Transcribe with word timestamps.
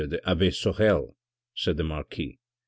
the 0.07 0.19
abbe 0.27 0.49
Sorel," 0.49 1.15
said 1.53 1.77
the 1.77 1.83
Marquis. 1.83 2.39